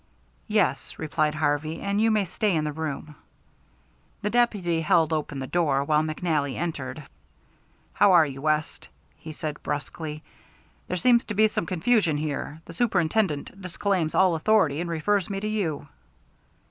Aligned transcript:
"Yes," 0.47 0.97
replied 0.97 1.35
Harvey. 1.35 1.79
"And 1.79 2.01
you 2.01 2.09
may 2.09 2.25
stay 2.25 2.55
in 2.55 2.63
the 2.63 2.71
room." 2.71 3.13
The 4.23 4.31
deputy 4.31 4.81
held 4.81 5.13
open 5.13 5.37
the 5.37 5.45
door, 5.45 5.83
while 5.83 6.01
McNally 6.01 6.55
entered. 6.55 7.03
"How 7.93 8.11
are 8.13 8.25
you, 8.25 8.41
West?" 8.41 8.87
he 9.15 9.31
said 9.31 9.61
brusquely. 9.61 10.23
"There 10.87 10.97
seems 10.97 11.23
to 11.25 11.35
be 11.35 11.47
some 11.47 11.67
confusion 11.67 12.17
here. 12.17 12.63
The 12.65 12.73
Superintendent 12.73 13.61
disclaims 13.61 14.15
all 14.15 14.33
authority, 14.33 14.81
and 14.81 14.89
refers 14.89 15.29
me 15.29 15.39
to 15.39 15.47
you." 15.47 15.87